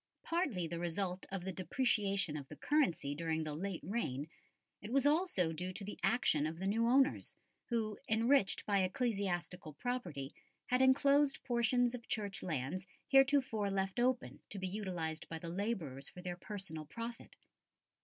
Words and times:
Partly 0.23 0.65
the 0.65 0.79
result 0.79 1.27
of 1.31 1.43
the 1.45 1.51
depreciation 1.51 2.35
of 2.35 2.47
the 2.47 2.55
currency 2.55 3.13
during 3.13 3.43
the 3.43 3.53
late 3.53 3.83
reign, 3.83 4.27
it 4.81 4.91
was 4.91 5.05
also 5.05 5.53
due 5.53 5.71
to 5.73 5.83
the 5.85 5.99
action 6.01 6.47
of 6.47 6.57
the 6.57 6.65
new 6.65 6.87
owners 6.87 7.35
who, 7.65 7.99
enriched 8.09 8.65
by 8.65 8.79
ecclesiastical 8.79 9.73
property, 9.73 10.33
had 10.65 10.81
enclosed 10.81 11.43
portions 11.43 11.93
of 11.93 12.07
Church 12.07 12.41
lands 12.41 12.87
heretofore 13.09 13.69
left 13.69 13.99
open 13.99 14.39
to 14.49 14.57
be 14.57 14.67
utilised 14.67 15.29
by 15.29 15.37
the 15.37 15.49
labourers 15.49 16.09
for 16.09 16.23
their 16.23 16.35
personal 16.35 16.85
profit. 16.87 17.35